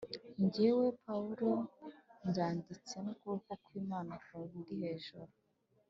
Jyewe 0.53 0.87
Pawulo 1.03 1.49
mbyanditse 2.25 2.95
n 3.05 3.07
ukuboko 3.13 3.51
ku 3.63 3.69
Imana 3.81 4.13
kundi 4.25 4.59
hejuru 4.81 5.31